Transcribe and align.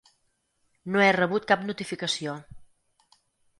No 0.95 1.03
he 1.03 1.09
rebut 1.17 1.45
cap 1.53 1.67
notificació. 1.69 2.37